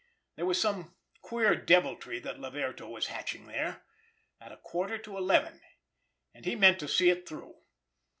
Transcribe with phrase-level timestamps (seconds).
[0.35, 6.55] There was some queer deviltry that Laverto was hatching there—at a quarter to eleven—and he
[6.55, 7.59] meant to see it through.